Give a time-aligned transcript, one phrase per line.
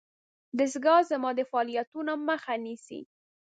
[0.57, 3.01] دستګاه زما د فعالیتونو مخه نیسي.